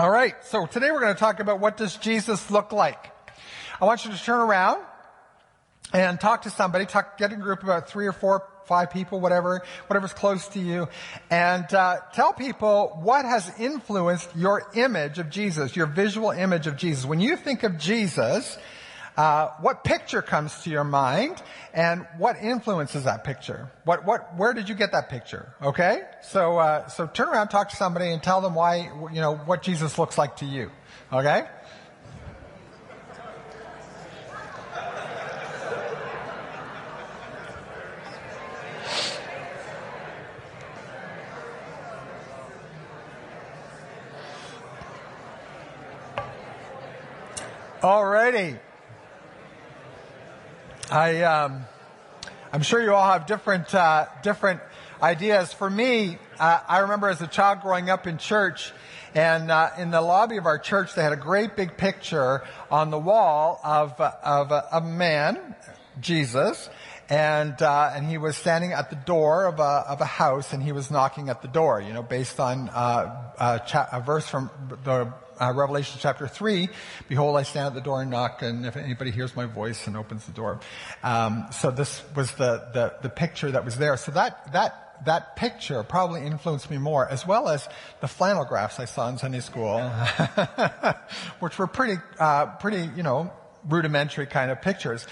[0.00, 3.12] All right, so today we're going to talk about what does Jesus look like.
[3.82, 4.82] I want you to turn around
[5.92, 9.20] and talk to somebody, talk, get a group of about three or four, five people,
[9.20, 10.88] whatever, whatever's close to you,
[11.28, 16.78] and uh, tell people what has influenced your image of Jesus, your visual image of
[16.78, 17.04] Jesus.
[17.04, 18.56] When you think of Jesus,
[19.20, 21.42] uh, what picture comes to your mind
[21.74, 23.70] and what influences that picture?
[23.84, 25.52] What, what, where did you get that picture?
[25.60, 26.00] Okay?
[26.22, 29.62] So, uh, so turn around, talk to somebody and tell them why, you know, what
[29.62, 30.70] Jesus looks like to you.
[31.12, 31.44] Okay?
[47.82, 48.58] Alrighty.
[50.90, 51.66] I, um,
[52.52, 54.60] I'm sure you all have different, uh, different
[55.00, 55.52] ideas.
[55.52, 58.72] For me, uh, I remember as a child growing up in church,
[59.14, 62.90] and uh, in the lobby of our church, they had a great big picture on
[62.90, 65.54] the wall of of a, a man,
[66.00, 66.68] Jesus,
[67.10, 70.62] and uh, and he was standing at the door of a of a house, and
[70.62, 71.80] he was knocking at the door.
[71.80, 74.50] You know, based on uh, a, cha- a verse from
[74.84, 76.68] the uh, Revelation chapter 3,
[77.08, 79.96] behold, I stand at the door and knock, and if anybody hears my voice and
[79.96, 80.60] opens the door.
[81.02, 83.96] Um, so this was the, the, the picture that was there.
[83.96, 87.66] So that, that, that picture probably influenced me more, as well as
[88.02, 89.80] the flannel graphs I saw in Sunday school,
[91.40, 93.32] which were pretty, uh, pretty, you know,
[93.68, 95.06] rudimentary kind of pictures.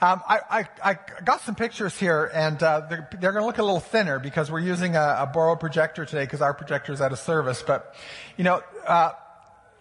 [0.00, 3.58] Um, I, I, I, got some pictures here, and uh, they're, they're going to look
[3.58, 7.00] a little thinner because we're using a, a borrowed projector today because our projector is
[7.00, 7.62] out of service.
[7.62, 7.94] But
[8.36, 9.12] you know, uh,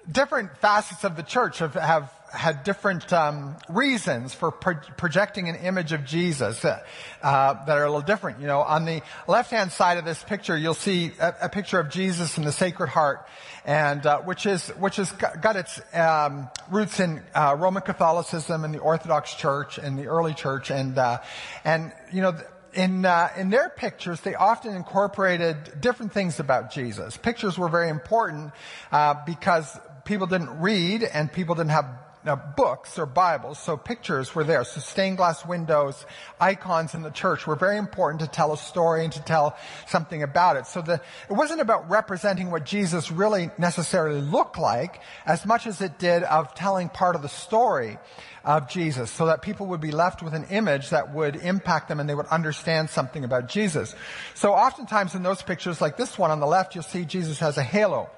[0.10, 5.56] different facets of the church have, have had different um, reasons for pro- projecting an
[5.56, 6.80] image of Jesus uh,
[7.22, 8.40] uh, that are a little different.
[8.40, 11.90] You know, on the left-hand side of this picture, you'll see a, a picture of
[11.90, 13.28] Jesus in the Sacred Heart,
[13.66, 18.74] and uh, which is which has got its um, roots in uh, Roman Catholicism and
[18.74, 21.20] the Orthodox Church and the early Church, and uh,
[21.66, 22.36] and you know
[22.74, 27.18] in, uh, in their pictures, they often incorporated different things about Jesus.
[27.18, 28.54] Pictures were very important
[28.92, 31.86] uh, because people didn't read and people didn't have
[32.26, 34.64] uh, books or Bibles, so pictures were there.
[34.64, 36.06] So stained glass windows,
[36.40, 40.24] icons in the church were very important to tell a story and to tell something
[40.24, 40.68] about it.
[40.68, 45.82] So the, it wasn't about representing what Jesus really necessarily looked like as much as
[45.82, 47.98] it did of telling part of the story
[48.44, 52.00] of Jesus so that people would be left with an image that would impact them
[52.00, 53.96] and they would understand something about Jesus.
[54.34, 57.58] So oftentimes in those pictures like this one on the left, you'll see Jesus has
[57.58, 58.10] a halo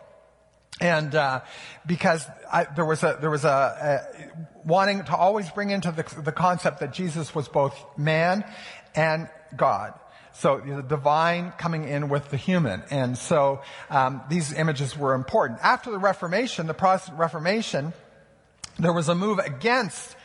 [0.82, 1.42] and uh,
[1.86, 6.04] because I, there was a there was a, a, wanting to always bring into the,
[6.22, 8.44] the concept that Jesus was both man
[8.96, 9.94] and God.
[10.36, 13.62] So the divine coming in with the human, and so
[13.92, 15.60] um, these images were important.
[15.62, 17.94] After the Reformation, the Protestant Reformation,
[18.80, 20.16] there was a move against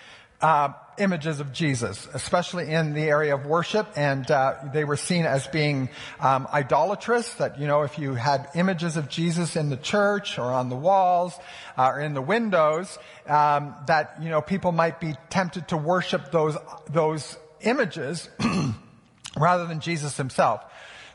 [0.41, 5.25] uh, images of Jesus, especially in the area of worship, and uh, they were seen
[5.25, 5.89] as being
[6.21, 7.35] um, idolatrous.
[7.35, 10.77] That you know, if you had images of Jesus in the church or on the
[10.77, 11.35] walls
[11.77, 16.31] uh, or in the windows, um, that you know people might be tempted to worship
[16.31, 16.57] those
[16.91, 18.29] those images
[19.39, 20.63] rather than Jesus himself.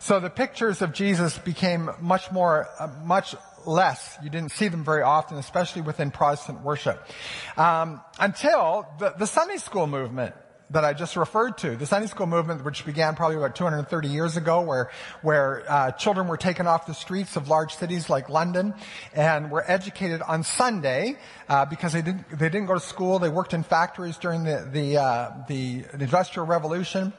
[0.03, 3.35] So the pictures of Jesus became much more, uh, much
[3.65, 4.17] less.
[4.23, 7.05] You didn't see them very often, especially within Protestant worship.
[7.57, 10.35] Um, until the, the Sunday school movement
[10.73, 14.37] that I just referred to, the Sunday school movement, which began probably about 230 years
[14.37, 14.89] ago, where
[15.21, 18.73] where uh, children were taken off the streets of large cities like London
[19.13, 23.19] and were educated on Sunday uh, because they didn't they didn't go to school.
[23.19, 27.13] They worked in factories during the the uh, the Industrial Revolution.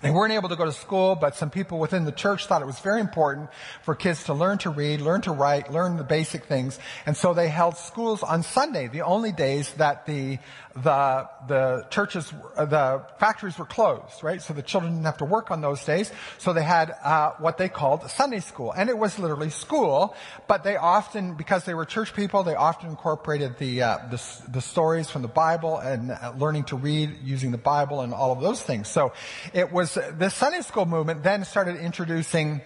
[0.00, 2.66] They weren't able to go to school, but some people within the church thought it
[2.66, 3.50] was very important
[3.82, 6.78] for kids to learn to read, learn to write, learn the basic things.
[7.04, 10.38] And so they held schools on Sunday, the only days that the,
[10.82, 14.40] the, the churches, the factories were closed, right?
[14.40, 16.12] So the children didn't have to work on those days.
[16.38, 18.72] So they had, uh, what they called Sunday school.
[18.72, 20.14] And it was literally school,
[20.46, 24.60] but they often, because they were church people, they often incorporated the, uh, the, the
[24.60, 28.40] stories from the Bible and uh, learning to read using the Bible and all of
[28.40, 28.88] those things.
[28.88, 29.12] So
[29.52, 32.60] it was was the Sunday school movement then started introducing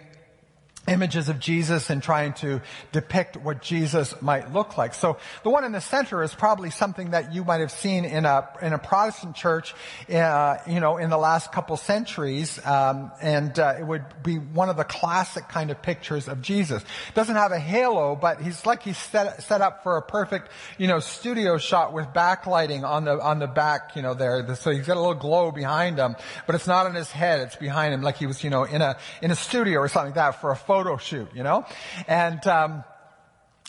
[0.88, 4.94] images of Jesus and trying to depict what Jesus might look like.
[4.94, 8.24] So the one in the center is probably something that you might have seen in
[8.24, 9.74] a in a Protestant church,
[10.12, 14.68] uh, you know, in the last couple centuries, um, and uh, it would be one
[14.68, 16.84] of the classic kind of pictures of Jesus.
[17.14, 20.88] Doesn't have a halo, but he's like he's set set up for a perfect, you
[20.88, 24.52] know, studio shot with backlighting on the on the back, you know, there.
[24.56, 27.56] So he's got a little glow behind him, but it's not on his head; it's
[27.56, 30.16] behind him, like he was, you know, in a in a studio or something like
[30.16, 31.66] that for a photo shoot, you know?
[32.08, 32.84] And, um,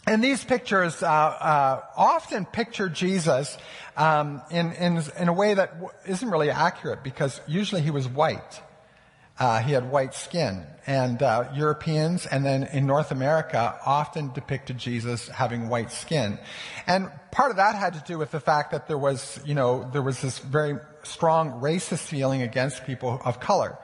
[0.07, 3.57] and these pictures uh, uh, often picture Jesus
[3.97, 5.73] um, in, in, in a way that
[6.07, 8.61] isn't really accurate because usually he was white.
[9.38, 14.77] Uh, he had white skin, and uh, Europeans, and then in North America, often depicted
[14.77, 16.38] Jesus having white skin,
[16.85, 19.89] and part of that had to do with the fact that there was, you know,
[19.91, 23.75] there was this very strong racist feeling against people of color,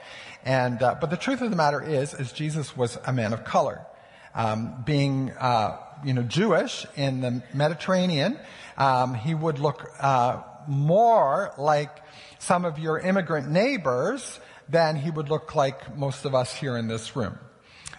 [0.45, 3.43] and uh, but the truth of the matter is, is Jesus was a man of
[3.43, 3.85] color,
[4.33, 8.39] um, being uh, you know, Jewish in the Mediterranean,
[8.77, 11.89] um, he would look uh, more like
[12.39, 16.87] some of your immigrant neighbors than he would look like most of us here in
[16.87, 17.37] this room.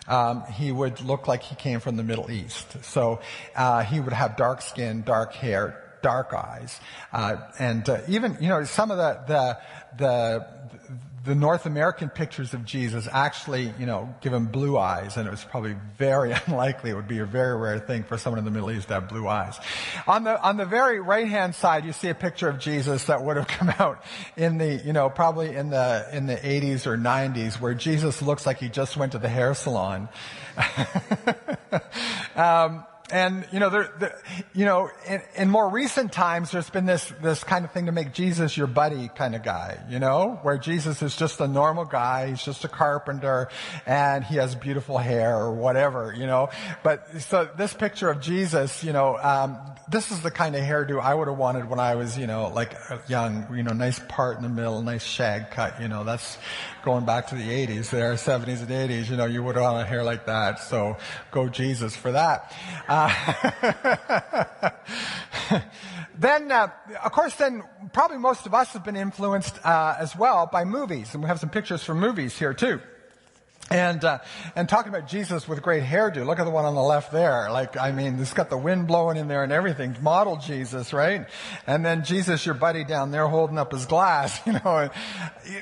[0.08, 2.84] Um, he would look like he came from the Middle East.
[2.84, 3.20] So
[3.54, 6.79] uh, he would have dark skin, dark hair, dark eyes,
[7.12, 9.58] uh, and uh, even you know some of the the
[9.99, 10.61] the
[11.25, 15.31] the North American pictures of Jesus actually, you know, give him blue eyes, and it
[15.31, 16.91] was probably very unlikely.
[16.91, 19.08] It would be a very rare thing for someone in the Middle East to have
[19.08, 19.58] blue eyes.
[20.06, 23.23] On the on the very right hand side, you see a picture of Jesus that
[23.23, 24.02] would have come out
[24.37, 28.47] in the, you know, probably in the in the 80s or 90s, where Jesus looks
[28.47, 30.08] like he just went to the hair salon.
[32.35, 34.23] um, and you know, there, there,
[34.55, 37.93] you know, in, in, more recent times, there's been this this kind of thing to
[37.93, 39.79] make Jesus your buddy kind of guy.
[39.89, 43.49] You know, where Jesus is just a normal guy, he's just a carpenter,
[43.87, 46.15] and he has beautiful hair or whatever.
[46.17, 46.51] You know,
[46.83, 49.59] but so this picture of Jesus, you know, um,
[49.89, 52.49] this is the kind of hairdo I would have wanted when I was, you know,
[52.49, 52.75] like
[53.09, 53.47] young.
[53.55, 55.81] You know, nice part in the middle, nice shag cut.
[55.81, 56.39] You know, that's
[56.82, 59.11] going back to the 80s, there, 70s and 80s.
[59.11, 60.59] You know, you would have wanted hair like that.
[60.59, 60.97] So
[61.31, 62.53] go Jesus for that.
[62.88, 63.11] Uh,
[66.19, 66.69] then, uh,
[67.05, 67.62] of course, then
[67.93, 71.41] probably most of us have been influenced uh, as well by movies, and we have
[71.41, 72.81] some pictures from movies here too.
[73.70, 74.19] And uh,
[74.56, 76.26] and talking about Jesus with great hairdo.
[76.26, 77.52] Look at the one on the left there.
[77.52, 79.96] Like I mean, it's got the wind blowing in there and everything.
[80.02, 81.26] Model Jesus, right?
[81.69, 84.40] And then Jesus, your buddy down there, holding up his glass.
[84.50, 84.90] You know,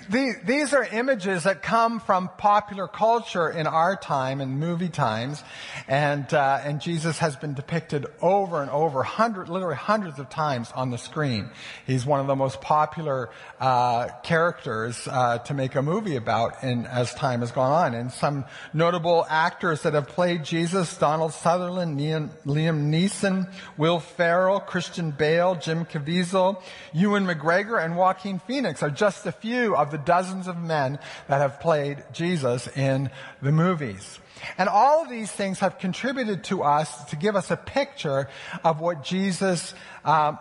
[0.09, 5.43] these, these are images that come from popular culture in our time and movie times,
[5.87, 10.73] and uh, and Jesus has been depicted over and over, hundred, literally hundreds of times
[10.75, 11.51] on the screen.
[11.87, 13.29] He's one of the most popular
[13.61, 18.13] uh, characters uh, to make a movie about, in as time has gone on and
[18.13, 25.55] some notable actors that have played Jesus, Donald Sutherland, Liam Neeson, Will Ferrell, Christian Bale,
[25.57, 26.63] Jim Caviezel,
[26.93, 31.41] Ewan McGregor, and Joaquin Phoenix are just a few of the dozens of men that
[31.41, 33.11] have played Jesus in
[33.43, 34.19] the movies.
[34.57, 38.29] And all of these things have contributed to us to give us a picture
[38.65, 39.75] of what Jesus
[40.05, 40.35] uh,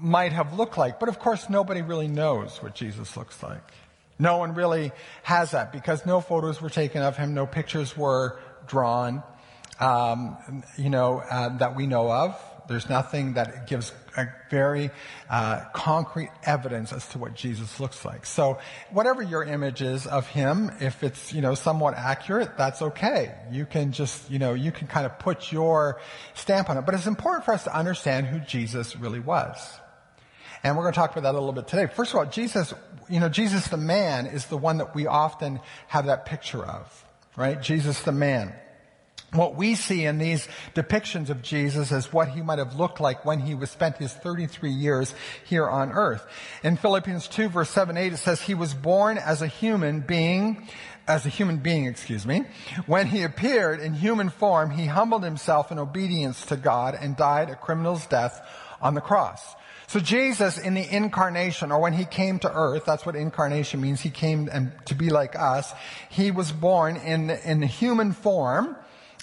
[0.00, 1.00] might have looked like.
[1.00, 3.62] But of course, nobody really knows what Jesus looks like.
[4.20, 8.38] No one really has that because no photos were taken of him, no pictures were
[8.66, 9.22] drawn,
[9.80, 12.38] um, you know, uh, that we know of.
[12.68, 14.90] There's nothing that gives a very
[15.28, 18.26] uh, concrete evidence as to what Jesus looks like.
[18.26, 18.58] So,
[18.90, 23.34] whatever your image is of him, if it's you know somewhat accurate, that's okay.
[23.50, 26.00] You can just you know you can kind of put your
[26.34, 26.82] stamp on it.
[26.86, 29.56] But it's important for us to understand who Jesus really was.
[30.62, 31.86] And we're going to talk about that a little bit today.
[31.86, 32.74] First of all, Jesus,
[33.08, 37.04] you know, Jesus the man is the one that we often have that picture of,
[37.36, 37.60] right?
[37.60, 38.54] Jesus the man.
[39.32, 43.24] What we see in these depictions of Jesus is what he might have looked like
[43.24, 45.14] when he was spent his 33 years
[45.44, 46.26] here on earth.
[46.64, 50.68] In Philippians 2 verse 7, 8, it says he was born as a human being,
[51.06, 52.44] as a human being, excuse me.
[52.86, 57.50] When he appeared in human form, he humbled himself in obedience to God and died
[57.50, 58.44] a criminal's death
[58.82, 59.54] on the cross.
[59.90, 64.00] So Jesus in the incarnation, or when he came to earth, that's what incarnation means.
[64.00, 65.72] He came and to be like us.
[66.08, 68.76] He was born in in human form,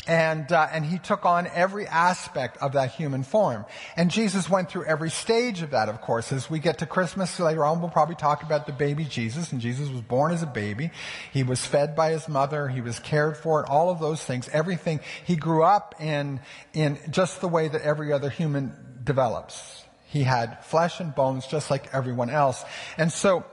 [0.09, 3.63] and uh, and he took on every aspect of that human form.
[3.95, 5.87] And Jesus went through every stage of that.
[5.87, 9.05] Of course, as we get to Christmas later on, we'll probably talk about the baby
[9.05, 9.53] Jesus.
[9.53, 10.91] And Jesus was born as a baby.
[11.31, 12.67] He was fed by his mother.
[12.67, 13.61] He was cared for.
[13.61, 14.99] And all of those things, everything.
[15.23, 16.41] He grew up in
[16.73, 18.73] in just the way that every other human
[19.05, 19.86] develops.
[20.07, 22.63] He had flesh and bones just like everyone else.
[22.97, 23.45] And so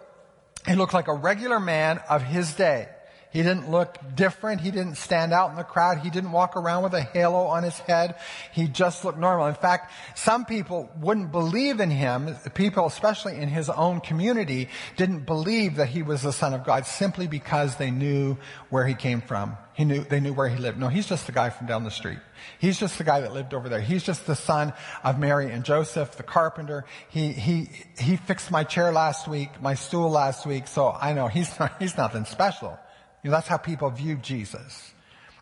[0.67, 2.89] he looked like a regular man of his day.
[3.35, 4.61] He didn't look different.
[4.61, 5.99] He didn't stand out in the crowd.
[5.99, 8.15] He didn't walk around with a halo on his head.
[8.53, 9.49] He just looked normal.
[9.49, 12.37] In fact, some people wouldn't believe in him.
[12.55, 16.87] People, especially in his own community, didn't believe that he was the son of God
[16.87, 18.37] simply because they knew
[18.71, 19.57] where he came from.
[19.73, 20.79] He knew, they knew where he lived.
[20.79, 22.21] No, he's just the guy from down the street.
[22.61, 23.81] He's just the guy that lived over there.
[23.81, 24.73] He's just the son
[25.03, 26.85] of Mary and Joseph, the carpenter.
[27.09, 31.27] He, he, he fixed my chair last week, my stool last week, so I know
[31.27, 32.79] he's, not, he's nothing special.
[33.25, 34.93] You know, that's how people view Jesus.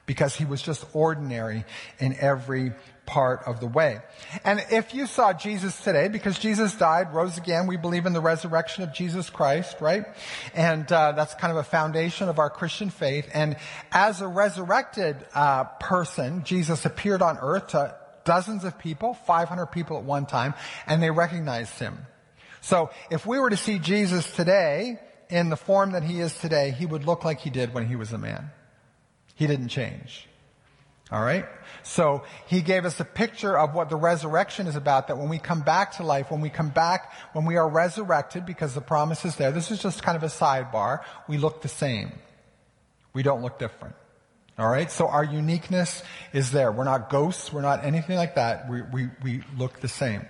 [0.07, 1.65] Because he was just ordinary
[1.99, 2.73] in every
[3.07, 4.01] part of the way.
[4.45, 8.21] And if you saw Jesus today, because Jesus died, rose again, we believe in the
[8.21, 10.05] resurrection of Jesus Christ, right?
[10.55, 13.29] And uh, that's kind of a foundation of our Christian faith.
[13.33, 13.57] And
[13.93, 19.99] as a resurrected uh, person, Jesus appeared on earth to dozens of people, 500 people
[19.99, 20.55] at one time,
[20.87, 22.07] and they recognized him.
[22.61, 24.99] So if we were to see Jesus today
[25.33, 27.97] in the form that he is today, he would look like he did when he
[27.97, 28.51] was a man.
[29.35, 30.29] He didn't change.
[31.11, 31.47] All right?
[31.83, 35.39] So he gave us a picture of what the resurrection is about, that when we
[35.39, 39.25] come back to life, when we come back, when we are resurrected, because the promise
[39.25, 42.13] is there, this is just kind of a sidebar, we look the same.
[43.15, 43.95] We don't look different.
[44.59, 44.91] All right?
[44.91, 46.03] So our uniqueness
[46.35, 46.71] is there.
[46.71, 47.53] We're not ghosts.
[47.53, 48.69] We're not anything like that.
[48.69, 50.27] We, we, we look the same.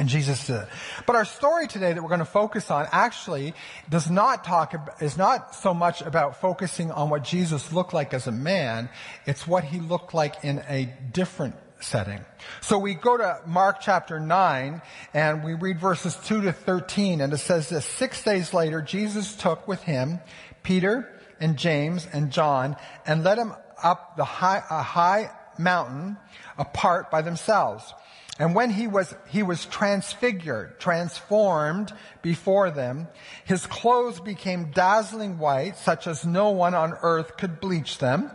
[0.00, 0.66] And Jesus did.
[1.04, 3.52] But our story today that we're going to focus on actually
[3.90, 8.26] does not talk, is not so much about focusing on what Jesus looked like as
[8.26, 8.88] a man.
[9.26, 12.24] It's what he looked like in a different setting.
[12.62, 14.80] So we go to Mark chapter 9
[15.12, 19.36] and we read verses 2 to 13 and it says this, six days later Jesus
[19.36, 20.18] took with him
[20.62, 23.52] Peter and James and John and led them
[23.82, 26.16] up the high, a high mountain
[26.56, 27.92] apart by themselves.
[28.40, 31.92] And when he was, he was transfigured, transformed
[32.22, 33.06] before them,
[33.44, 38.30] his clothes became dazzling white, such as no one on earth could bleach them.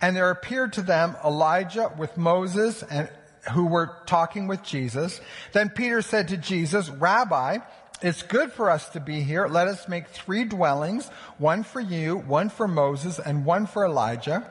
[0.00, 3.10] And there appeared to them Elijah with Moses and
[3.52, 5.20] who were talking with Jesus.
[5.52, 7.58] Then Peter said to Jesus, Rabbi,
[8.00, 9.46] it's good for us to be here.
[9.46, 14.50] Let us make three dwellings, one for you, one for Moses, and one for Elijah.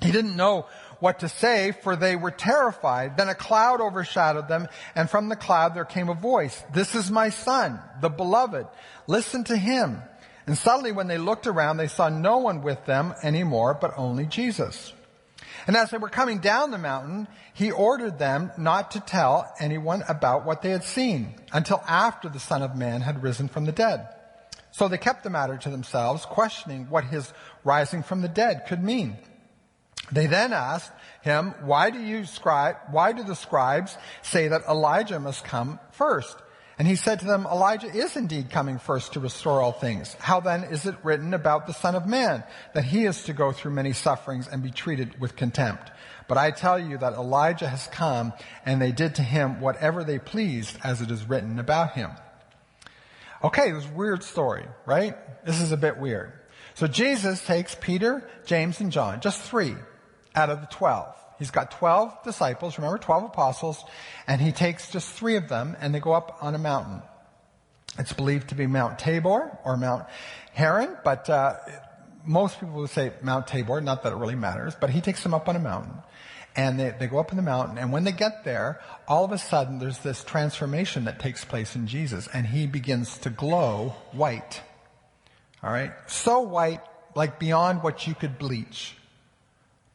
[0.00, 0.66] He didn't know
[1.02, 3.16] what to say, for they were terrified.
[3.16, 6.62] Then a cloud overshadowed them, and from the cloud there came a voice.
[6.72, 8.68] This is my son, the beloved.
[9.08, 10.00] Listen to him.
[10.46, 14.26] And suddenly when they looked around, they saw no one with them anymore, but only
[14.26, 14.92] Jesus.
[15.66, 20.04] And as they were coming down the mountain, he ordered them not to tell anyone
[20.08, 23.72] about what they had seen until after the Son of Man had risen from the
[23.72, 24.06] dead.
[24.70, 27.32] So they kept the matter to themselves, questioning what his
[27.64, 29.18] rising from the dead could mean.
[30.12, 30.92] They then asked
[31.22, 36.36] him, why do you scribe, why do the scribes say that Elijah must come first?
[36.78, 40.14] And he said to them, Elijah is indeed coming first to restore all things.
[40.14, 42.42] How then is it written about the Son of Man
[42.74, 45.90] that he is to go through many sufferings and be treated with contempt?
[46.28, 48.32] But I tell you that Elijah has come
[48.64, 52.10] and they did to him whatever they pleased as it is written about him.
[53.44, 55.16] Okay, this weird story, right?
[55.44, 56.32] This is a bit weird.
[56.74, 59.76] So Jesus takes Peter, James, and John, just three,
[60.34, 61.14] out of the 12.
[61.38, 63.84] He's got 12 disciples, remember 12 apostles,
[64.26, 67.02] and he takes just three of them and they go up on a mountain.
[67.98, 70.06] It's believed to be Mount Tabor or Mount
[70.54, 71.56] Hermon, but uh,
[72.24, 75.34] most people would say Mount Tabor, not that it really matters, but he takes them
[75.34, 75.94] up on a mountain.
[76.54, 79.32] And they, they go up in the mountain, and when they get there, all of
[79.32, 83.94] a sudden there's this transformation that takes place in Jesus, and he begins to glow
[84.12, 84.60] white.
[85.64, 85.92] Alright?
[86.06, 86.82] So white,
[87.14, 88.96] like beyond what you could bleach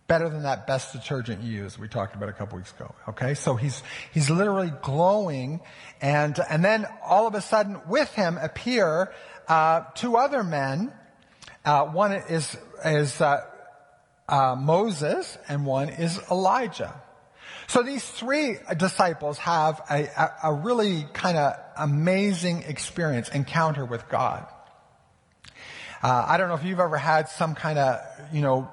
[0.08, 2.94] better than that best detergent you use we talked about a couple weeks ago.
[3.10, 3.84] Okay, so he's
[4.14, 5.62] he's literally glowing,
[6.02, 9.14] and and then all of a sudden with him appear
[9.48, 10.94] uh, two other men.
[11.66, 13.42] Uh, one is is uh,
[14.30, 17.02] uh Moses, and one is Elijah.
[17.68, 24.08] So these three disciples have a, a, a really kind of amazing experience, encounter with
[24.08, 24.48] God.
[26.02, 28.00] Uh, I don't know if you've ever had some kind of,
[28.32, 28.72] you know,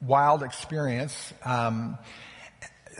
[0.00, 1.32] wild experience.
[1.44, 1.98] Um,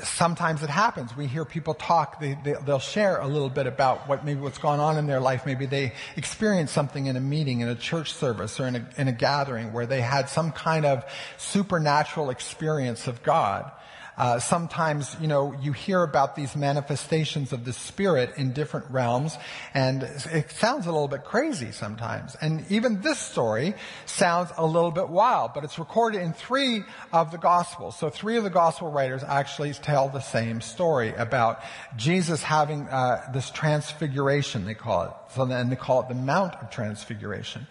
[0.03, 1.17] sometimes it happens.
[1.17, 2.21] We hear people talk.
[2.21, 5.21] They, they, will share a little bit about what maybe what's gone on in their
[5.21, 5.47] life.
[5.47, 9.09] Maybe they experienced something in a meeting, in a church service, or in a, in
[9.09, 11.05] a gathering where they had some kind of
[11.39, 13.71] supernatural experience of God.
[14.21, 19.35] Uh, sometimes, you know, you hear about these manifestations of the Spirit in different realms,
[19.73, 22.37] and it sounds a little bit crazy sometimes.
[22.43, 23.73] And even this story
[24.05, 26.85] sounds a little bit wild, but it's recorded in three
[27.15, 27.97] of the Gospels.
[27.97, 31.63] So three of the Gospel writers actually tell the same story about
[31.97, 35.13] Jesus having uh, this transfiguration, they call it.
[35.35, 37.67] So then they call it the Mount of Transfiguration.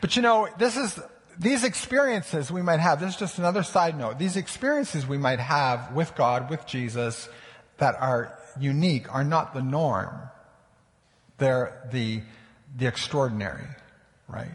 [0.00, 0.98] But you know, this is
[1.38, 5.40] these experiences we might have, this is just another side note, these experiences we might
[5.40, 7.28] have with God, with Jesus,
[7.78, 10.10] that are unique are not the norm.
[11.38, 12.22] They're the,
[12.76, 13.66] the extraordinary,
[14.28, 14.52] right?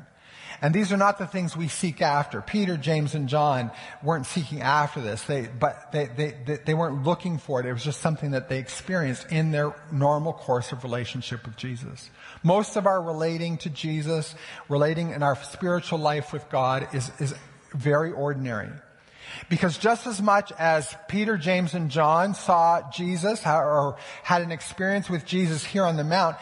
[0.61, 2.41] And these are not the things we seek after.
[2.41, 3.71] Peter, James, and John
[4.03, 5.23] weren't seeking after this.
[5.23, 7.65] They, but they, they, they, they weren't looking for it.
[7.65, 12.09] It was just something that they experienced in their normal course of relationship with Jesus.
[12.43, 14.35] Most of our relating to Jesus,
[14.67, 17.33] relating in our spiritual life with God is, is
[17.73, 18.69] very ordinary.
[19.47, 25.09] Because just as much as Peter, James, and John saw Jesus or had an experience
[25.09, 26.35] with Jesus here on the Mount,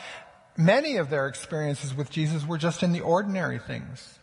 [0.58, 4.20] many of their experiences with Jesus were just in the ordinary things.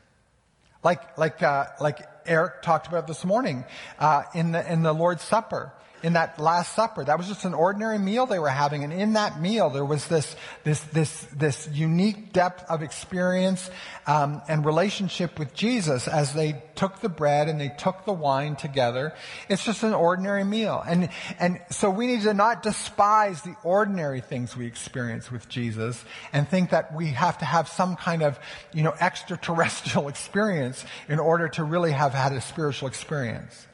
[0.83, 3.64] Like, like, uh, like Eric talked about this morning,
[3.99, 5.73] uh, in the, in the Lord's Supper
[6.04, 7.02] in that Last Supper.
[7.02, 8.84] That was just an ordinary meal they were having.
[8.84, 13.70] And in that meal, there was this, this, this, this unique depth of experience
[14.06, 18.54] um, and relationship with Jesus as they took the bread and they took the wine
[18.54, 19.14] together.
[19.49, 20.84] It's just an ordinary meal.
[20.87, 21.08] And,
[21.38, 26.46] and so we need to not despise the ordinary things we experience with Jesus and
[26.46, 28.38] think that we have to have some kind of,
[28.75, 33.66] you know, extraterrestrial experience in order to really have had a spiritual experience.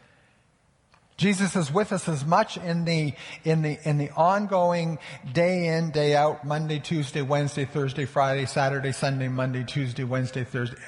[1.20, 3.12] Jesus is with us as much in the,
[3.44, 4.98] in the, in the ongoing
[5.30, 10.78] day in, day out, Monday, Tuesday, Wednesday, Thursday, Friday, Saturday, Sunday, Monday, Tuesday, Wednesday, Thursday.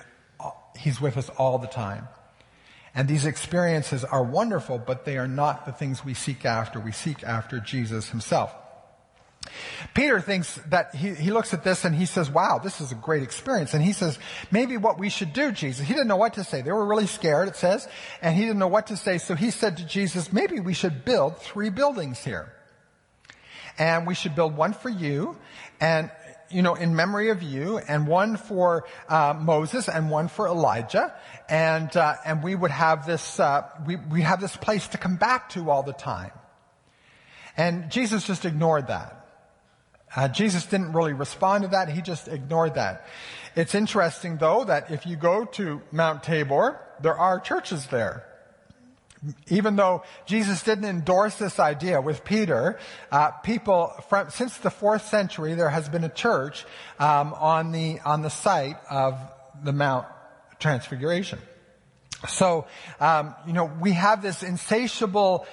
[0.78, 2.08] He's with us all the time.
[2.94, 6.80] And these experiences are wonderful, but they are not the things we seek after.
[6.80, 8.54] We seek after Jesus himself.
[9.94, 12.94] Peter thinks that he, he looks at this and he says, wow, this is a
[12.94, 13.74] great experience.
[13.74, 14.18] And he says,
[14.50, 15.86] maybe what we should do, Jesus.
[15.86, 16.62] He didn't know what to say.
[16.62, 17.88] They were really scared, it says,
[18.20, 19.18] and he didn't know what to say.
[19.18, 22.52] So he said to Jesus, maybe we should build three buildings here.
[23.78, 25.36] And we should build one for you
[25.80, 26.10] and,
[26.50, 31.14] you know, in memory of you and one for uh, Moses and one for Elijah.
[31.48, 35.16] And, uh, and we would have this, uh, we, we have this place to come
[35.16, 36.32] back to all the time.
[37.56, 39.21] And Jesus just ignored that.
[40.14, 41.88] Uh, Jesus didn't really respond to that.
[41.88, 43.06] He just ignored that.
[43.54, 48.24] It's interesting though that if you go to Mount Tabor, there are churches there.
[49.48, 52.78] Even though Jesus didn't endorse this idea with Peter,
[53.12, 56.64] uh, people from, since the fourth century there has been a church
[56.98, 59.18] um, on the on the site of
[59.62, 60.06] the Mount
[60.58, 61.38] Transfiguration.
[62.28, 62.66] So,
[63.00, 65.46] um, you know, we have this insatiable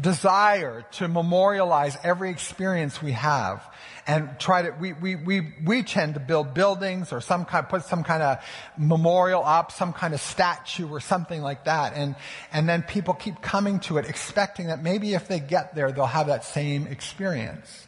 [0.00, 3.62] desire to memorialize every experience we have
[4.06, 7.84] and try to, we, we, we, we tend to build buildings or some kind, put
[7.84, 8.38] some kind of
[8.78, 11.94] memorial up, some kind of statue or something like that.
[11.94, 12.14] And,
[12.52, 16.06] and then people keep coming to it expecting that maybe if they get there, they'll
[16.06, 17.86] have that same experience.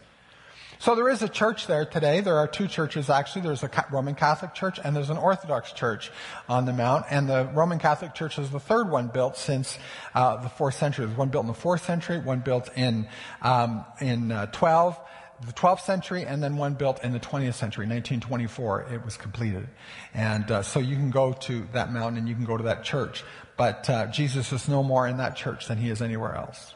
[0.80, 2.20] So there is a church there today.
[2.20, 3.42] There are two churches actually.
[3.42, 6.12] There's a Roman Catholic church and there's an Orthodox church
[6.48, 7.06] on the mount.
[7.10, 9.76] And the Roman Catholic church is the third one built since
[10.14, 11.06] uh, the fourth century.
[11.06, 13.08] There's one built in the fourth century, one built in
[13.42, 14.98] um, in uh, 12
[15.46, 19.68] the 12th century and then one built in the 20th century 1924 it was completed
[20.14, 22.82] and uh, so you can go to that mountain and you can go to that
[22.82, 23.24] church
[23.56, 26.74] but uh, jesus is no more in that church than he is anywhere else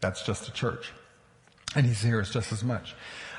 [0.00, 0.92] that's just a church
[1.74, 2.94] and he's here just as much.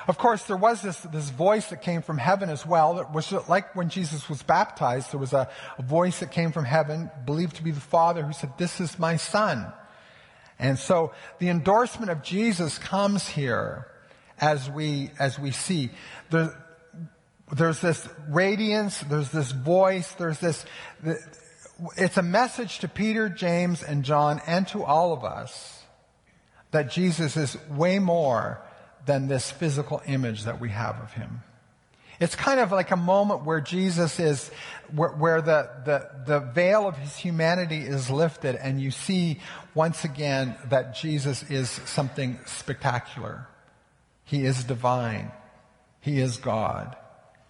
[0.08, 2.96] Of course, there was this, this voice that came from heaven as well.
[2.96, 6.66] That was like when Jesus was baptized, there was a, a voice that came from
[6.66, 9.72] heaven, believed to be the Father, who said, this is my son.
[10.58, 13.88] And so the endorsement of Jesus comes here
[14.42, 15.92] as we, as we see.
[16.32, 16.58] There,
[17.52, 20.66] there's this radiance, there's this voice, there's this,
[21.96, 25.84] it's a message to Peter, James, and John, and to all of us
[26.72, 28.62] that Jesus is way more
[29.06, 31.42] than this physical image that we have of him.
[32.20, 34.52] It's kind of like a moment where Jesus is,
[34.94, 39.40] where, where the, the, the veil of his humanity is lifted and you see
[39.74, 43.48] once again that Jesus is something spectacular.
[44.24, 45.32] He is divine.
[46.00, 46.96] He is God.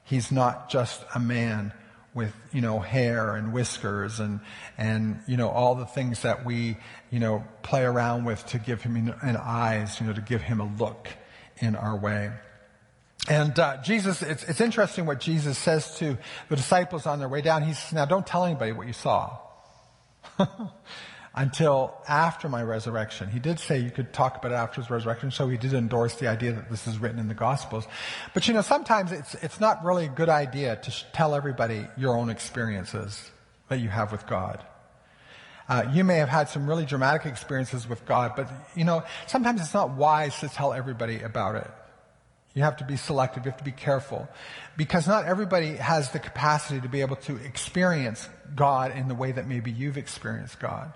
[0.04, 1.74] He's not just a man
[2.14, 4.42] with, you know, hair and whiskers and,
[4.78, 6.78] and, you know, all the things that we,
[7.10, 10.60] you know, play around with to give him an eyes, you know, to give him
[10.60, 11.08] a look
[11.60, 12.32] in our way.
[13.30, 16.18] And uh, Jesus, it's, it's interesting what Jesus says to
[16.50, 17.64] the disciples on their way down.
[17.64, 19.38] He says, now don't tell anybody what you saw.
[21.34, 23.30] until after my resurrection.
[23.30, 26.15] He did say you could talk about it after his resurrection, so he did endorse
[26.15, 27.88] the idea that this is written in the Gospels.
[28.34, 31.88] But you know, sometimes it's, it's not really a good idea to sh- tell everybody
[31.98, 33.32] your own experiences
[33.70, 34.62] that you have with God.
[35.70, 39.62] Uh, you may have had some really dramatic experiences with God, but you know, sometimes
[39.62, 41.72] it's not wise to tell everybody about it.
[42.54, 43.46] You have to be selective.
[43.46, 44.28] You have to be careful.
[44.76, 49.32] Because not everybody has the capacity to be able to experience God in the way
[49.32, 50.91] that maybe you've experienced God.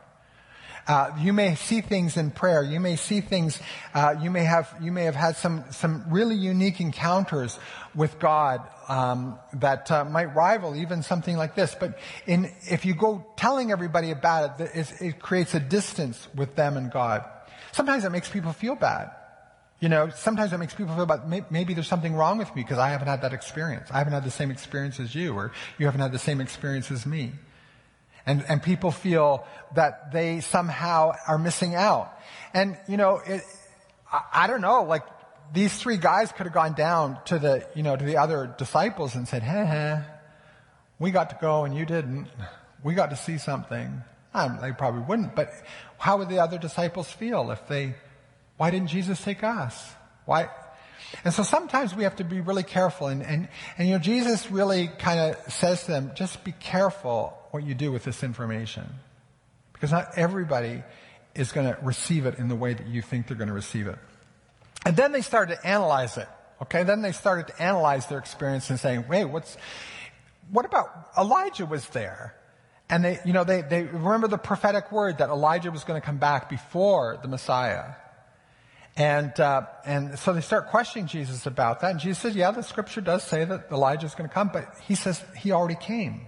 [0.88, 2.62] Uh, you may see things in prayer.
[2.62, 3.60] You may see things.
[3.94, 7.58] Uh, you may have you may have had some some really unique encounters
[7.96, 11.76] with God um, that uh, might rival even something like this.
[11.76, 16.56] But in, if you go telling everybody about it, it, it creates a distance with
[16.56, 17.26] them and God.
[17.72, 19.12] Sometimes it makes people feel bad.
[19.80, 22.78] You know, sometimes it makes people feel about maybe there's something wrong with me because
[22.78, 23.90] I haven't had that experience.
[23.92, 26.90] I haven't had the same experience as you, or you haven't had the same experience
[26.92, 27.34] as me.
[28.26, 32.12] And, and people feel that they somehow are missing out.
[32.54, 33.44] And, you know, it,
[34.12, 35.04] I, I don't know, like,
[35.54, 39.14] these three guys could have gone down to the, you know, to the other disciples
[39.16, 40.02] and said, hey, hey,
[40.98, 42.28] we got to go and you didn't.
[42.84, 44.02] We got to see something.
[44.34, 45.52] Um, they probably wouldn't, but
[45.98, 47.96] how would the other disciples feel if they,
[48.58, 49.94] why didn't Jesus take us?
[50.26, 50.50] Why?
[51.24, 54.52] And so sometimes we have to be really careful and, and, and you know, Jesus
[54.52, 58.86] really kind of says to them, just be careful what you do with this information.
[59.74, 60.84] Because not everybody
[61.36, 63.88] is going to receive it in the way that you think they're going to receive
[63.88, 63.98] it.
[64.86, 66.28] And then they started to analyze it.
[66.62, 69.58] Okay, then they started to analyze their experience and saying, wait, what's,
[70.52, 72.34] what about Elijah was there?
[72.90, 76.06] And they, you know, they, they remember the prophetic word that Elijah was going to
[76.06, 77.96] come back before the Messiah.
[78.98, 81.92] And, uh, and so they start questioning Jesus about that.
[81.92, 84.74] And Jesus says, yeah, the scripture does say that Elijah is going to come, but
[84.84, 86.28] he says he already came.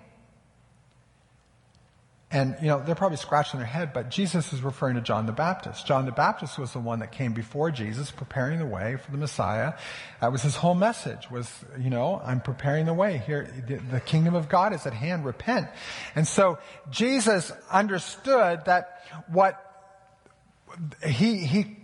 [2.30, 5.32] And, you know, they're probably scratching their head, but Jesus is referring to John the
[5.32, 5.88] Baptist.
[5.88, 9.17] John the Baptist was the one that came before Jesus, preparing the way for the
[9.17, 9.75] Messiah.
[10.19, 11.49] That was his whole message, was,
[11.80, 13.23] you know, I'm preparing the way.
[13.25, 13.49] Here,
[13.89, 15.69] the kingdom of God is at hand, repent.
[16.15, 19.63] And so Jesus understood that what
[21.06, 21.77] he, he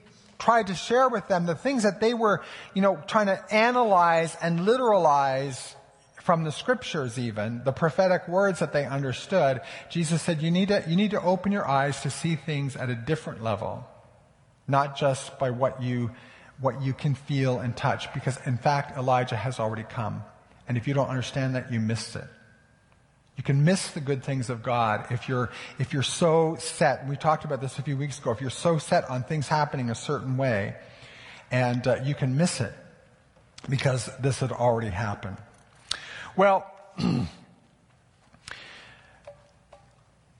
[0.43, 2.41] tried to share with them, the things that they were,
[2.73, 5.75] you know, trying to analyze and literalize
[6.21, 10.83] from the scriptures even, the prophetic words that they understood, Jesus said, you need to,
[10.87, 13.85] you need to open your eyes to see things at a different level.
[14.67, 16.11] Not just by what you,
[16.59, 20.23] what you can feel and touch, because in fact, Elijah has already come.
[20.67, 22.27] And if you don't understand that, you missed it.
[23.37, 27.07] You can miss the good things of God if you're, if you're so set.
[27.07, 28.31] We talked about this a few weeks ago.
[28.31, 30.75] If you're so set on things happening a certain way,
[31.51, 32.73] and uh, you can miss it
[33.69, 35.37] because this had already happened.
[36.35, 36.69] Well,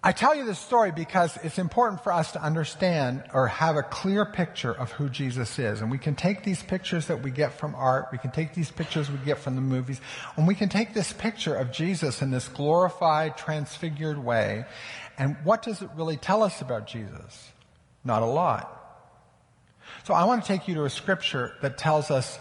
[0.06, 3.84] I tell you this story because it's important for us to understand or have a
[3.84, 5.80] clear picture of who Jesus is.
[5.80, 8.70] And we can take these pictures that we get from art, we can take these
[8.70, 10.02] pictures we get from the movies,
[10.36, 14.66] and we can take this picture of Jesus in this glorified, transfigured way.
[15.18, 17.52] And what does it really tell us about Jesus?
[18.04, 18.82] Not a lot.
[20.04, 22.40] So I want to take you to a scripture that tells us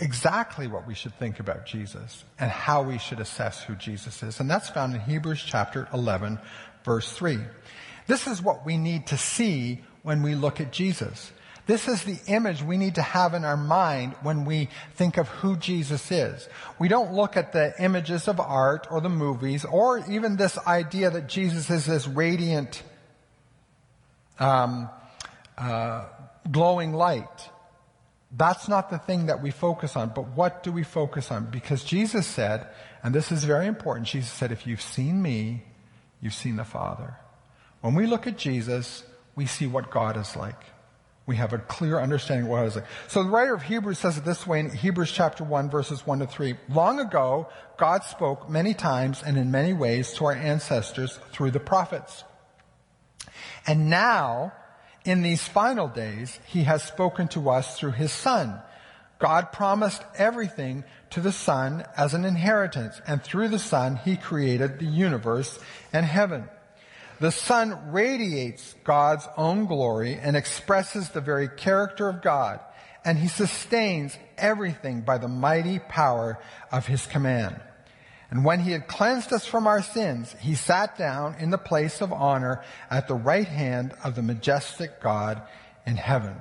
[0.00, 4.40] exactly what we should think about Jesus and how we should assess who Jesus is.
[4.40, 6.40] And that's found in Hebrews chapter 11,
[6.84, 7.38] verse 3.
[8.06, 11.32] This is what we need to see when we look at Jesus.
[11.66, 15.28] This is the image we need to have in our mind when we think of
[15.28, 16.48] who Jesus is.
[16.78, 21.10] We don't look at the images of art or the movies or even this idea
[21.10, 22.82] that Jesus is this radiant,
[24.40, 24.90] um,
[25.56, 26.06] uh,
[26.50, 27.48] glowing light.
[28.34, 31.46] That's not the thing that we focus on, but what do we focus on?
[31.46, 32.66] Because Jesus said,
[33.04, 35.62] and this is very important, Jesus said, if you've seen me,
[36.22, 37.16] you've seen the Father.
[37.82, 39.04] When we look at Jesus,
[39.34, 40.64] we see what God is like.
[41.26, 42.86] We have a clear understanding of what God is like.
[43.08, 46.20] So the writer of Hebrews says it this way in Hebrews chapter 1 verses 1
[46.20, 46.54] to 3.
[46.68, 51.60] Long ago, God spoke many times and in many ways to our ancestors through the
[51.60, 52.24] prophets.
[53.66, 54.52] And now,
[55.04, 58.60] in these final days, he has spoken to us through his son.
[59.22, 64.80] God promised everything to the son as an inheritance, and through the son, he created
[64.80, 65.60] the universe
[65.92, 66.48] and heaven.
[67.20, 72.58] The son radiates God's own glory and expresses the very character of God,
[73.04, 76.40] and he sustains everything by the mighty power
[76.72, 77.60] of his command.
[78.28, 82.00] And when he had cleansed us from our sins, he sat down in the place
[82.00, 85.42] of honor at the right hand of the majestic God
[85.86, 86.34] in heaven.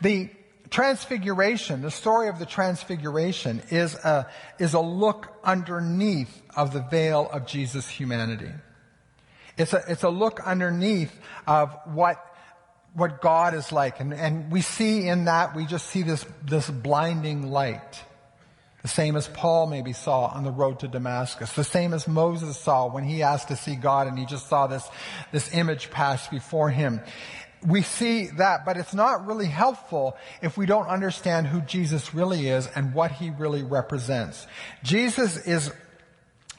[0.00, 0.30] The
[0.70, 7.28] transfiguration, the story of the transfiguration is a, is a look underneath of the veil
[7.32, 8.50] of Jesus' humanity.
[9.56, 12.22] It's a, it's a look underneath of what,
[12.94, 14.00] what God is like.
[14.00, 18.02] And, and we see in that, we just see this, this blinding light.
[18.82, 21.52] The same as Paul maybe saw on the road to Damascus.
[21.52, 24.68] The same as Moses saw when he asked to see God and he just saw
[24.68, 24.88] this,
[25.32, 27.00] this image pass before him.
[27.66, 32.48] We see that, but it's not really helpful if we don't understand who Jesus really
[32.48, 34.46] is and what he really represents.
[34.82, 35.72] Jesus is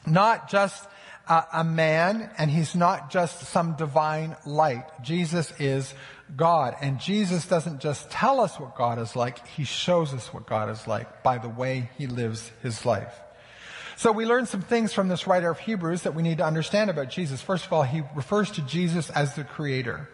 [0.06, 0.84] not just
[1.28, 4.84] a, a man and he's not just some divine light.
[5.02, 5.94] Jesus is
[6.36, 6.76] God.
[6.80, 10.68] And Jesus doesn't just tell us what God is like, He shows us what God
[10.70, 13.14] is like by the way He lives His life.
[13.96, 16.88] So we learn some things from this writer of Hebrews that we need to understand
[16.90, 17.42] about Jesus.
[17.42, 20.08] First of all, he refers to Jesus as the creator.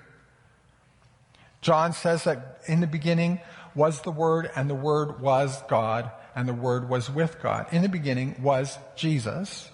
[1.64, 3.40] John says that in the beginning
[3.74, 7.66] was the Word, and the Word was God, and the Word was with God.
[7.72, 9.70] In the beginning was Jesus.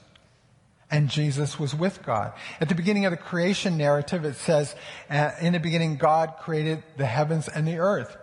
[0.90, 2.33] and Jesus was with God.
[2.61, 4.74] At the beginning of the creation narrative, it says,
[5.09, 8.16] uh, in the beginning, God created the heavens and the earth.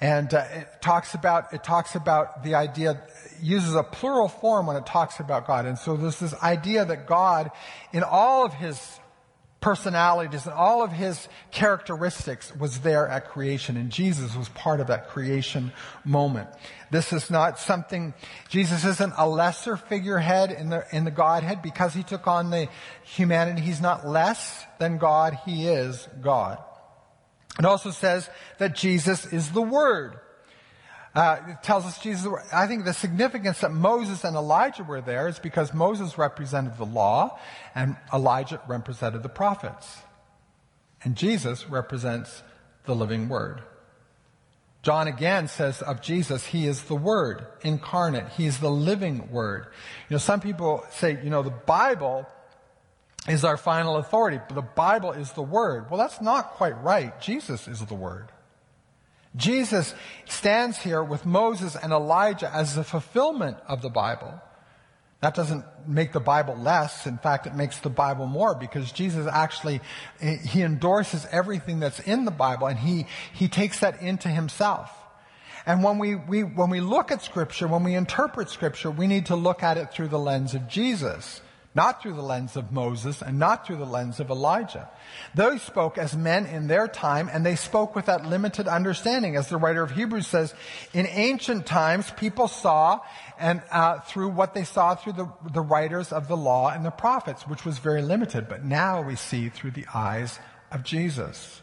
[0.00, 3.02] And uh, it talks about, it talks about the idea,
[3.42, 5.66] uses a plural form when it talks about God.
[5.66, 7.50] And so there's this idea that God,
[7.92, 9.00] in all of his
[9.64, 14.88] personalities and all of his characteristics was there at creation and Jesus was part of
[14.88, 15.72] that creation
[16.04, 16.50] moment.
[16.90, 18.12] This is not something,
[18.50, 22.68] Jesus isn't a lesser figurehead in the, in the Godhead because he took on the
[23.04, 23.62] humanity.
[23.62, 25.38] He's not less than God.
[25.46, 26.58] He is God.
[27.58, 30.18] It also says that Jesus is the Word.
[31.14, 32.26] Uh, it tells us Jesus.
[32.52, 36.86] I think the significance that Moses and Elijah were there is because Moses represented the
[36.86, 37.38] law,
[37.74, 39.98] and Elijah represented the prophets,
[41.04, 42.42] and Jesus represents
[42.84, 43.62] the living Word.
[44.82, 48.28] John again says of Jesus, He is the Word incarnate.
[48.30, 49.68] He is the living Word.
[50.08, 52.26] You know, some people say, you know, the Bible
[53.26, 55.90] is our final authority, but the Bible is the Word.
[55.90, 57.18] Well, that's not quite right.
[57.20, 58.30] Jesus is the Word.
[59.36, 59.94] Jesus
[60.26, 64.40] stands here with Moses and Elijah as the fulfillment of the Bible.
[65.20, 67.06] That doesn't make the Bible less.
[67.06, 69.80] In fact, it makes the Bible more because Jesus actually,
[70.20, 74.90] he endorses everything that's in the Bible and he, he takes that into himself.
[75.66, 79.26] And when we, we, when we look at scripture, when we interpret scripture, we need
[79.26, 81.40] to look at it through the lens of Jesus
[81.74, 84.88] not through the lens of Moses and not through the lens of Elijah.
[85.34, 89.34] Those spoke as men in their time and they spoke with that limited understanding.
[89.36, 90.54] As the writer of Hebrews says,
[90.92, 93.00] in ancient times, people saw
[93.38, 96.90] and uh, through what they saw through the, the writers of the law and the
[96.90, 98.48] prophets, which was very limited.
[98.48, 100.38] But now we see through the eyes
[100.70, 101.60] of Jesus.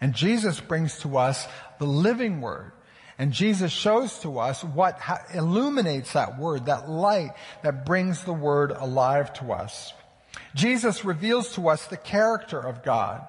[0.00, 1.48] And Jesus brings to us
[1.78, 2.72] the living word
[3.18, 5.00] and Jesus shows to us what
[5.32, 9.92] illuminates that word, that light that brings the word alive to us.
[10.54, 13.26] Jesus reveals to us the character of God.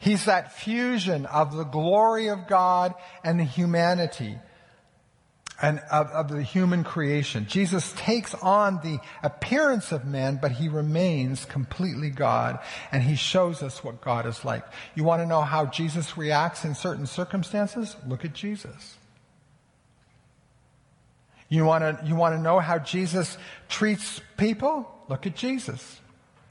[0.00, 4.38] He's that fusion of the glory of God and the humanity
[5.60, 7.46] and of, of, the human creation.
[7.48, 12.60] Jesus takes on the appearance of man, but he remains completely God,
[12.92, 14.62] and he shows us what God is like.
[14.94, 17.96] You want to know how Jesus reacts in certain circumstances?
[18.06, 18.97] Look at Jesus.
[21.48, 24.90] You want to you want to know how Jesus treats people?
[25.08, 26.00] Look at Jesus.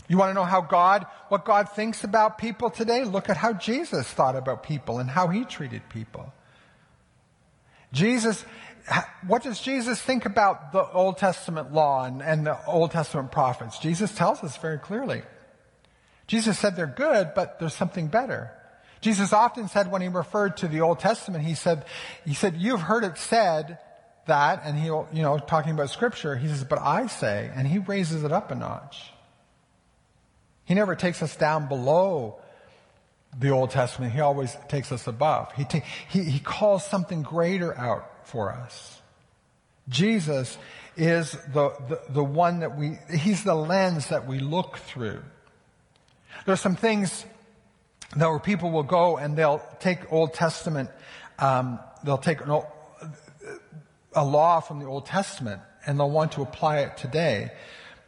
[0.08, 3.04] You want to know how God what God thinks about people today?
[3.04, 6.34] Look at how Jesus thought about people and how he treated people.
[7.94, 8.44] Jesus
[9.28, 13.80] what does Jesus think about the Old Testament law and, and the Old Testament prophets?
[13.80, 15.24] Jesus tells us very clearly.
[16.26, 18.52] Jesus said they're good, but there's something better.
[19.02, 21.86] Jesus often said when he referred to the Old Testament, he said,
[22.26, 23.78] he said, you've heard it said,
[24.28, 27.80] that, and he'll, you know, talking about scripture, he says, but I say, and he
[27.80, 29.12] raises it up a notch.
[30.66, 32.40] He never takes us down below
[33.38, 34.14] the Old Testament.
[34.14, 35.52] He always takes us above.
[35.54, 39.02] He, ta- he, he calls something greater out for us.
[39.90, 40.58] Jesus
[40.98, 45.22] is the, the, the one that we, he's the lens that we look through.
[46.46, 47.26] There's some things
[48.16, 50.90] that where people will go and they'll take Old Testament,
[51.40, 52.66] um, they'll take an old,
[54.14, 57.52] a law from the Old Testament and they'll want to apply it today.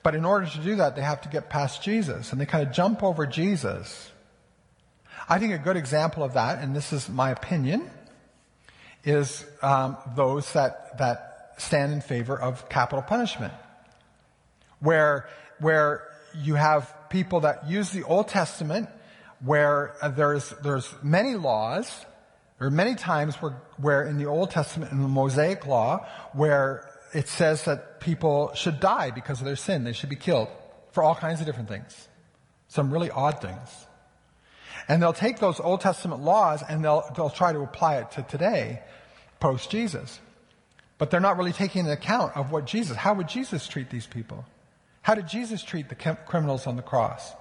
[0.04, 2.66] But in order to do that, they have to get past Jesus and they kind
[2.66, 4.12] of jump over Jesus.
[5.28, 7.90] I think a good example of that, and this is my opinion,
[9.04, 13.54] is um, those that, that stand in favor of capital punishment.
[14.80, 15.28] Where,
[15.60, 18.90] where you have people that use the Old Testament
[19.44, 22.06] where uh, there's, there's many laws
[22.60, 26.86] there are many times where, where in the Old Testament, in the Mosaic Law, where
[27.14, 29.86] it says that people should die because of their sin.
[29.86, 30.50] They should be killed
[30.92, 32.10] for all kinds of different things.
[32.68, 33.88] Some really odd things.
[34.90, 38.24] And they'll take those Old Testament laws and they'll, they'll try to apply it to
[38.24, 38.82] today,
[39.40, 40.20] post Jesus.
[40.98, 44.06] But they're not really taking into account of what Jesus, how would Jesus treat these
[44.06, 44.46] people?
[45.02, 47.32] How did Jesus treat the criminals on the cross?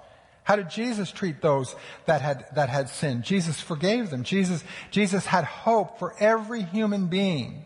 [0.48, 3.22] How did Jesus treat those that had, that had sinned?
[3.22, 4.22] Jesus forgave them.
[4.22, 7.64] Jesus, Jesus had hope for every human being.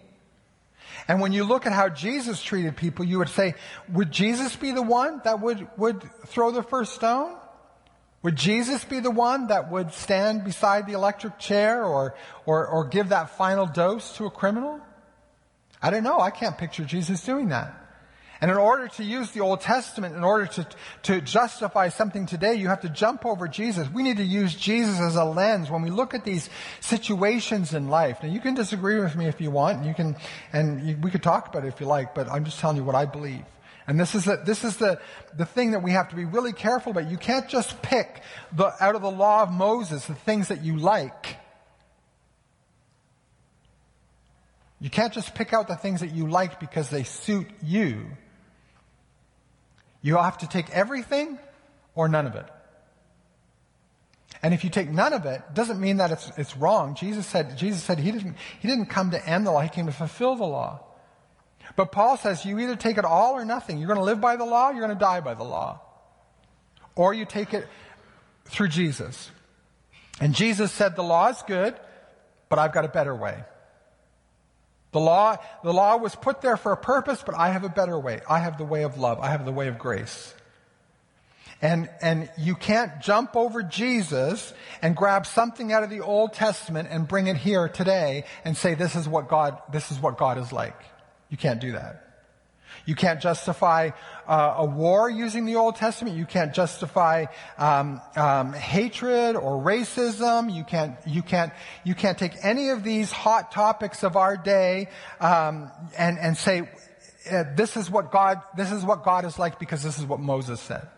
[1.07, 3.55] And when you look at how Jesus treated people, you would say,
[3.92, 7.37] would Jesus be the one that would, would throw the first stone?
[8.23, 12.16] Would Jesus be the one that would stand beside the electric chair or,
[12.47, 14.81] or, or give that final dose to a criminal?
[15.81, 16.18] I don't know.
[16.18, 17.82] I can't picture Jesus doing that.
[18.42, 20.66] And in order to use the Old Testament, in order to,
[21.05, 23.88] to justify something today, you have to jump over Jesus.
[23.88, 26.50] We need to use Jesus as a lens when we look at these
[26.81, 28.20] situations in life.
[28.20, 30.16] Now you can disagree with me if you want, and you can,
[30.52, 32.83] and you, we could talk about it if you like, but I'm just telling you
[32.83, 33.44] what I believe.
[33.87, 35.00] And this is, the, this is the,
[35.37, 37.09] the thing that we have to be really careful about.
[37.09, 40.76] You can't just pick the, out of the law of Moses the things that you
[40.78, 41.37] like.
[44.81, 48.05] You can't just pick out the things that you like because they suit you.
[50.02, 51.38] You have to take everything
[51.94, 52.46] or none of it.
[54.42, 56.96] And if you take none of it, doesn't mean that it's, it's wrong.
[56.96, 59.86] Jesus said, Jesus said he didn't, he didn't come to end the law, he came
[59.86, 60.80] to fulfill the law.
[61.76, 63.78] But Paul says you either take it all or nothing.
[63.78, 65.80] You're going to live by the law, you're going to die by the law.
[66.96, 67.68] Or you take it
[68.46, 69.30] through Jesus.
[70.20, 71.74] And Jesus said the law is good,
[72.48, 73.44] but I've got a better way.
[74.92, 77.98] The law, the law was put there for a purpose, but I have a better
[77.98, 78.20] way.
[78.28, 79.18] I have the way of love.
[79.20, 80.35] I have the way of grace.
[81.62, 84.52] And, and you can't jump over Jesus
[84.83, 88.74] and grab something out of the Old Testament and bring it here today and say
[88.74, 90.78] this is what God, this is what God is like.
[91.31, 92.01] You can't do that.
[92.85, 93.90] You can't justify
[94.26, 96.16] uh, a war using the Old Testament.
[96.16, 97.26] You can't justify
[97.58, 100.54] um, um, hatred or racism.
[100.54, 100.96] You can't.
[101.06, 101.52] You can't.
[101.85, 104.88] You can't take any of these hot topics of our day
[105.20, 106.68] um, and and say
[107.30, 108.40] uh, this is what God.
[108.56, 110.88] This is what God is like because this is what Moses said.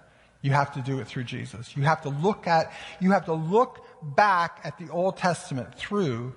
[0.43, 1.75] You have to do it through Jesus.
[1.77, 2.73] You have to look at.
[3.01, 6.35] You have to look back at the Old Testament through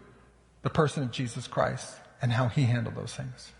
[0.62, 3.52] the person of Jesus Christ and how He handled those things.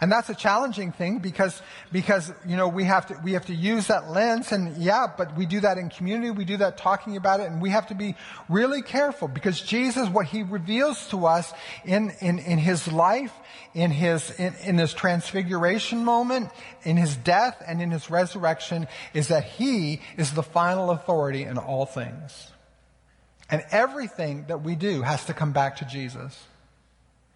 [0.00, 1.60] And that's a challenging thing because,
[1.92, 5.36] because, you know, we have to, we have to use that lens and yeah, but
[5.36, 7.94] we do that in community, we do that talking about it, and we have to
[7.94, 8.14] be
[8.48, 11.52] really careful because Jesus, what he reveals to us
[11.84, 13.32] in, in, in his life,
[13.74, 16.50] in his, in, in his transfiguration moment,
[16.82, 21.58] in his death, and in his resurrection is that he is the final authority in
[21.58, 22.50] all things.
[23.50, 26.46] And everything that we do has to come back to Jesus.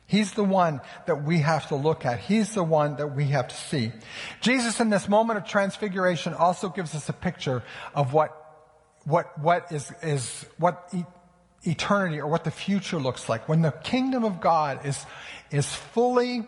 [0.06, 2.20] He's the one that we have to look at.
[2.20, 3.92] He's the one that we have to see.
[4.40, 7.62] Jesus in this moment of transfiguration also gives us a picture
[7.94, 8.30] of what,
[9.04, 11.04] what, what is, is, what e-
[11.62, 13.48] eternity or what the future looks like.
[13.48, 15.04] When the kingdom of God is,
[15.50, 16.46] is fully,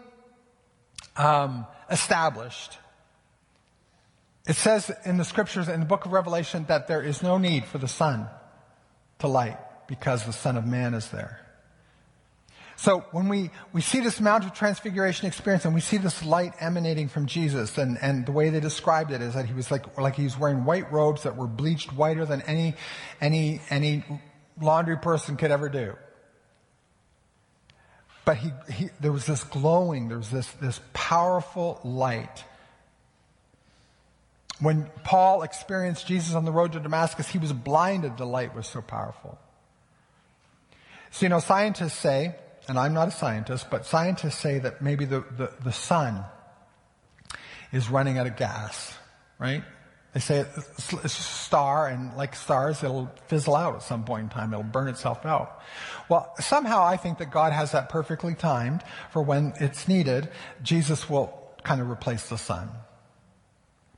[1.16, 2.78] um, established.
[4.46, 7.64] It says in the scriptures in the book of Revelation that there is no need
[7.64, 8.28] for the sun
[9.18, 11.45] to light because the Son of Man is there.
[12.76, 16.52] So when we, we see this Mount of Transfiguration experience and we see this light
[16.60, 19.96] emanating from Jesus and, and the way they described it is that he was like,
[19.98, 22.74] like he was wearing white robes that were bleached whiter than any,
[23.20, 24.04] any, any
[24.60, 25.96] laundry person could ever do.
[28.26, 32.44] But he, he, there was this glowing, there was this, this powerful light.
[34.60, 38.18] When Paul experienced Jesus on the road to Damascus, he was blinded.
[38.18, 39.38] The light was so powerful.
[41.10, 42.34] So, you know, scientists say
[42.68, 46.24] and I'm not a scientist, but scientists say that maybe the, the, the sun
[47.72, 48.94] is running out of gas,
[49.38, 49.62] right?
[50.12, 54.28] They say it's, a star, and like stars, it'll fizzle out at some point in
[54.30, 54.52] time.
[54.54, 55.60] It'll burn itself out.
[56.08, 60.30] Well, somehow I think that God has that perfectly timed for when it's needed.
[60.62, 62.70] Jesus will kind of replace the sun.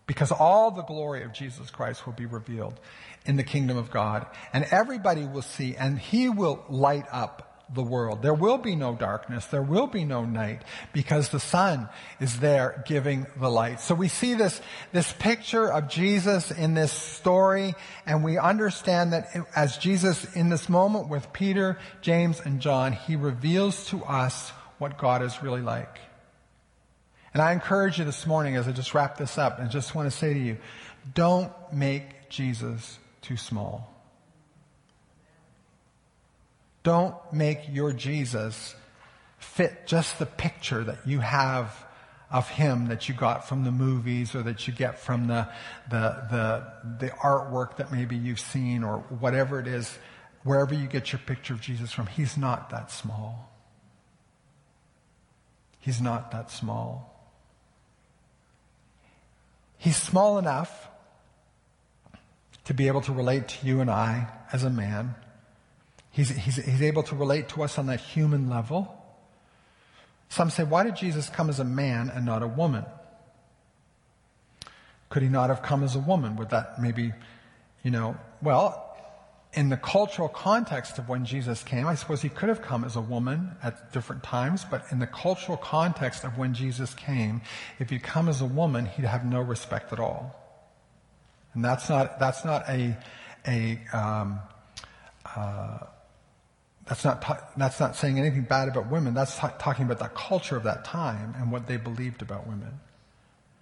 [0.08, 2.80] Because all the glory of Jesus Christ will be revealed
[3.24, 7.82] in the kingdom of God, and everybody will see, and He will light up the
[7.82, 8.22] world.
[8.22, 9.46] There will be no darkness.
[9.46, 11.88] There will be no night because the sun
[12.20, 13.80] is there giving the light.
[13.80, 14.60] So we see this,
[14.92, 17.74] this picture of Jesus in this story
[18.06, 23.16] and we understand that as Jesus in this moment with Peter, James, and John, he
[23.16, 25.98] reveals to us what God is really like.
[27.34, 30.10] And I encourage you this morning as I just wrap this up and just want
[30.10, 30.56] to say to you,
[31.14, 33.97] don't make Jesus too small.
[36.88, 38.74] Don't make your Jesus
[39.36, 41.84] fit just the picture that you have
[42.30, 45.46] of him that you got from the movies or that you get from the,
[45.90, 49.98] the, the, the artwork that maybe you've seen or whatever it is,
[50.44, 52.06] wherever you get your picture of Jesus from.
[52.06, 53.52] He's not that small.
[55.80, 57.30] He's not that small.
[59.76, 60.88] He's small enough
[62.64, 65.16] to be able to relate to you and I as a man.
[66.10, 68.94] He's, he's, he's able to relate to us on that human level.
[70.28, 72.84] Some say, why did Jesus come as a man and not a woman?
[75.10, 76.36] Could he not have come as a woman?
[76.36, 77.12] Would that maybe,
[77.82, 78.84] you know, well,
[79.54, 82.96] in the cultural context of when Jesus came, I suppose he could have come as
[82.96, 87.40] a woman at different times, but in the cultural context of when Jesus came,
[87.78, 90.36] if he'd come as a woman, he'd have no respect at all.
[91.54, 92.96] And that's not, that's not a,
[93.46, 94.40] a, um,
[95.34, 95.78] uh,
[96.88, 99.14] that's not, ta- that's not saying anything bad about women.
[99.14, 102.80] That's ta- talking about the culture of that time and what they believed about women.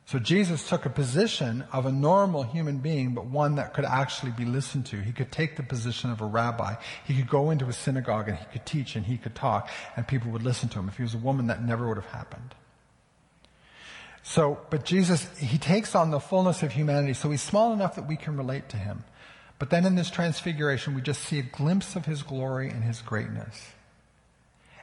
[0.07, 4.31] So Jesus took a position of a normal human being, but one that could actually
[4.31, 5.01] be listened to.
[5.01, 6.74] He could take the position of a rabbi.
[7.05, 10.07] He could go into a synagogue and he could teach and he could talk and
[10.07, 10.89] people would listen to him.
[10.89, 12.55] If he was a woman, that never would have happened.
[14.22, 18.07] So, but Jesus, he takes on the fullness of humanity, so he's small enough that
[18.07, 19.03] we can relate to him.
[19.59, 23.01] But then in this transfiguration, we just see a glimpse of his glory and his
[23.01, 23.69] greatness.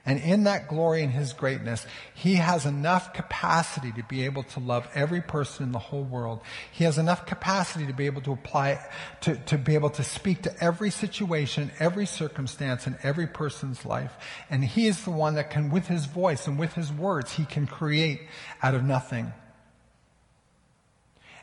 [0.05, 4.59] And in that glory and his greatness, he has enough capacity to be able to
[4.59, 6.41] love every person in the whole world.
[6.73, 8.85] He has enough capacity to be able to apply,
[9.21, 14.11] to, to be able to speak to every situation, every circumstance in every person's life.
[14.49, 17.45] And he is the one that can, with his voice and with his words, he
[17.45, 18.23] can create
[18.61, 19.31] out of nothing.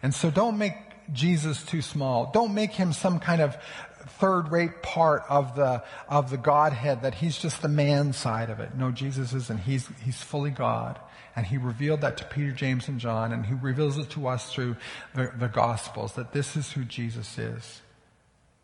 [0.03, 0.74] And so don't make
[1.12, 2.30] Jesus too small.
[2.32, 3.56] Don't make him some kind of
[4.18, 8.61] third rate part of the, of the Godhead, that he's just the man side of
[8.61, 8.74] it.
[8.76, 9.61] No, Jesus isn't.
[9.61, 10.98] He's, he's fully God.
[11.36, 14.52] And he revealed that to Peter, James, and John, and he reveals it to us
[14.52, 14.76] through
[15.14, 17.82] the, the Gospels, that this is who Jesus is.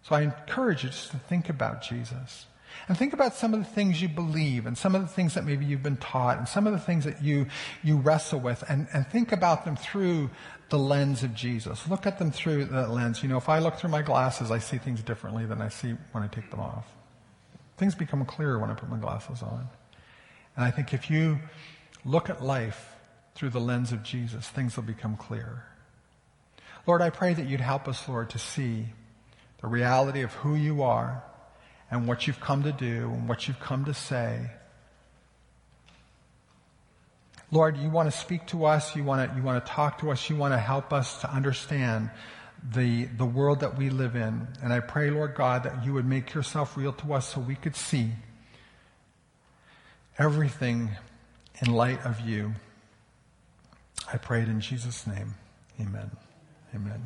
[0.02, 2.46] So I encourage you just to think about Jesus.
[2.88, 5.44] And think about some of the things you believe and some of the things that
[5.44, 7.46] maybe you've been taught and some of the things that you,
[7.82, 10.30] you wrestle with and, and think about them through
[10.68, 11.88] the lens of Jesus.
[11.88, 13.22] Look at them through that lens.
[13.22, 15.94] You know, if I look through my glasses, I see things differently than I see
[16.12, 16.86] when I take them off.
[17.76, 19.68] Things become clearer when I put my glasses on.
[20.56, 21.38] And I think if you
[22.04, 22.94] look at life
[23.34, 25.64] through the lens of Jesus, things will become clearer.
[26.86, 28.86] Lord, I pray that you'd help us, Lord, to see
[29.60, 31.22] the reality of who you are
[31.90, 34.50] and what you've come to do and what you've come to say
[37.50, 38.96] Lord, you want to speak to us.
[38.96, 40.28] You want to, you want to talk to us.
[40.28, 42.10] You want to help us to understand
[42.72, 44.48] the, the world that we live in.
[44.62, 47.54] And I pray, Lord God, that you would make yourself real to us so we
[47.54, 48.10] could see
[50.18, 50.90] everything
[51.64, 52.54] in light of you.
[54.12, 55.34] I pray it in Jesus' name.
[55.80, 56.10] Amen.
[56.74, 57.02] Amen.